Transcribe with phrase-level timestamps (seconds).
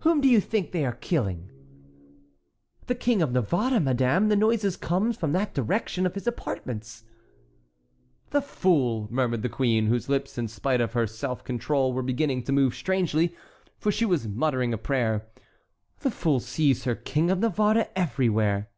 [0.00, 1.50] "Whom do you think they are killing?"
[2.88, 7.04] "The King of Navarre, madame; the noise comes from the direction of his apartments."
[8.32, 12.42] "The fool!" murmured the queen, whose lips in spite of her self control were beginning
[12.42, 13.34] to move strangely,
[13.78, 15.26] for she was muttering a prayer;
[16.00, 18.68] "the fool sees her King of Navarre everywhere."